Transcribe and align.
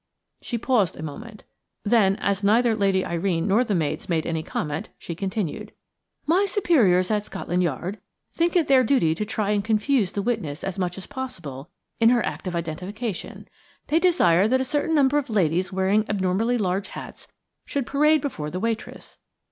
She 0.41 0.57
paused 0.57 0.95
a 0.97 1.03
moment; 1.03 1.43
then, 1.83 2.15
as 2.15 2.43
neither 2.43 2.75
Lady 2.75 3.05
Irene 3.05 3.47
nor 3.47 3.63
the 3.63 3.75
maids 3.75 4.09
made 4.09 4.25
any 4.25 4.41
comment, 4.41 4.89
she 4.97 5.13
continued: 5.13 5.73
"My 6.25 6.45
superiors 6.45 7.11
at 7.11 7.23
Scotland 7.23 7.61
Yard 7.61 7.99
think 8.33 8.55
it 8.55 8.65
their 8.65 8.83
duty 8.83 9.13
to 9.13 9.25
try 9.27 9.51
and 9.51 9.63
confuse 9.63 10.13
the 10.13 10.23
witness 10.23 10.63
as 10.63 10.79
much 10.79 10.97
as 10.97 11.05
possible 11.05 11.69
in 11.99 12.09
her 12.09 12.25
act 12.25 12.47
of 12.47 12.55
identification. 12.55 13.47
They 13.89 13.99
desire 13.99 14.47
that 14.47 14.59
a 14.59 14.65
certain 14.65 14.95
number 14.95 15.19
of 15.19 15.29
ladies 15.29 15.71
wearing 15.71 16.09
abnormally 16.09 16.57
large 16.57 16.87
hats 16.87 17.27
should 17.67 17.85
parade 17.85 18.21
before 18.21 18.49
the 18.49 18.59
waitress. 18.59 19.19